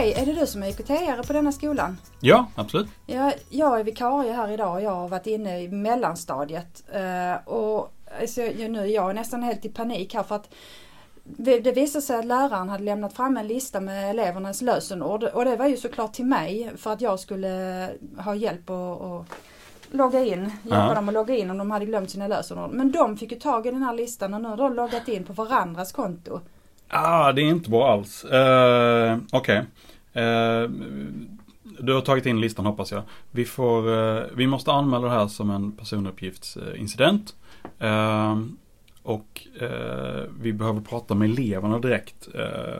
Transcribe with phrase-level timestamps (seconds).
[0.00, 1.98] Hej, är det du som är IKT-are på denna skolan?
[2.20, 2.88] Ja, absolut.
[3.06, 6.84] Ja, jag är vikarie här idag och jag har varit inne i mellanstadiet.
[6.92, 10.48] Eh, och alltså, nu är jag nästan helt i panik här för att
[11.24, 15.56] det visade sig att läraren hade lämnat fram en lista med elevernas lösenord och det
[15.56, 19.26] var ju såklart till mig för att jag skulle ha hjälp att, att
[19.90, 20.94] logga in, hjälpa Ja.
[20.94, 22.70] dem att logga in om de hade glömt sina lösenord.
[22.70, 25.24] Men de fick ju tag i den här listan och nu har de loggat in
[25.24, 26.40] på varandras konto.
[26.92, 28.24] Ah, det är inte bra alls.
[28.24, 29.64] Uh, Okej.
[30.12, 30.70] Eh,
[31.78, 33.02] du har tagit in listan hoppas jag.
[33.30, 37.34] Vi, får, uh, vi måste anmäla det här som en personuppgiftsincident.
[37.82, 38.42] Uh,
[39.02, 39.46] och
[40.40, 42.28] vi behöver prata med eleverna direkt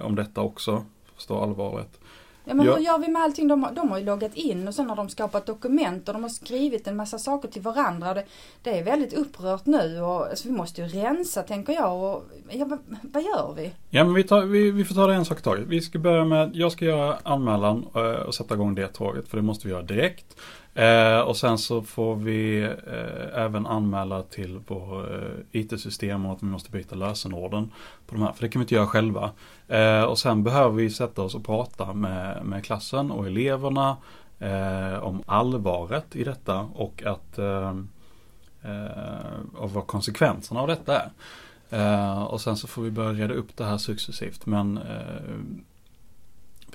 [0.01, 0.85] om detta också.
[1.17, 2.01] Förstå allvaret.
[2.45, 2.75] Ja men Ja.
[2.77, 3.49] hur gör vi med allting?
[3.49, 6.23] De, har- de har ju loggat in och sen har de skapat dokument och de
[6.23, 8.15] har skrivit en massa saker till varandra.
[8.15, 8.25] Det,
[8.63, 12.03] det är väldigt upprört nu och alltså, vi måste ju rensa tänker jag.
[12.15, 13.71] Och, ja, vad, vad gör vi?
[13.91, 15.67] Ja men vi, tar, vi, vi får ta det en sak i taget.
[15.67, 19.37] Vi ska börja med, jag ska göra anmälan eh, och sätta igång det tåget för
[19.37, 20.37] det måste vi göra direkt.
[20.75, 26.43] Eh, och sen så får vi eh, även anmäla till vår eh, IT-system och att
[26.43, 27.71] vi måste byta lösenorden
[28.07, 28.33] på de här.
[28.33, 29.31] För det kan vi inte göra själva.
[29.69, 33.97] Eh, och sen behöver vi sätta oss och prata med, med klassen och eleverna
[34.39, 37.77] eh, om allvaret i detta och att eh,
[38.63, 41.11] eh, och vad konsekvenserna av detta är.
[41.71, 44.47] Eh, och sen så får vi börja reda upp det här successivt.
[44.47, 45.37] Men eh,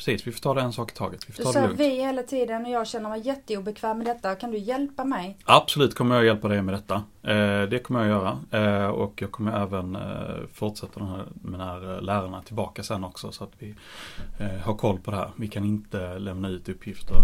[0.05, 1.29] precis, vi får ta det en sak i taget.
[1.29, 4.35] Vi får Du säger vi hela tiden och jag känner mig jätteobekväm med detta.
[4.35, 5.37] Kan du hjälpa mig?
[5.45, 7.03] Absolut kommer jag hjälpa dig med detta.
[7.27, 8.39] Eh, det kommer jag göra.
[8.51, 13.03] Eh, och jag kommer även eh, fortsätta den här, med den här lärarna tillbaka sen
[13.03, 13.31] också.
[13.31, 13.75] Så att vi
[14.63, 15.31] har koll på det här.
[15.35, 17.15] Vi kan inte lämna ut uppgifter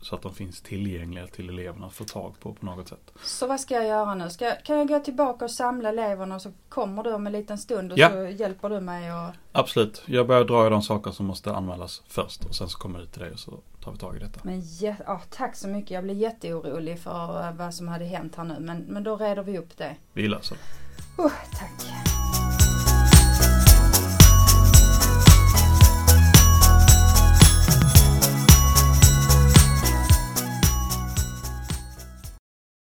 [0.00, 3.12] så att de finns tillgängliga till eleverna att få tag på på något sätt.
[3.22, 4.30] Så vad ska jag göra nu?
[4.30, 7.58] Ska, kan jag gå tillbaka och samla eleverna och så kommer du om en liten
[7.58, 8.10] stund och Ja.
[8.10, 9.30] så hjälper du mig och...
[9.52, 10.02] Absolut.
[10.06, 13.06] Jag börjar dra i de saker som måste anmälas först och sen så kommer det
[13.06, 14.40] till dig och så tar vi tag i detta.
[14.42, 15.90] Men ja, tack så mycket.
[15.90, 18.56] Jag blir jätteorolig för vad som hade hänt här nu.
[18.60, 19.96] Men, men då reder vi upp det.
[20.12, 21.22] Vi löser det.
[21.22, 22.03] Oh, tack.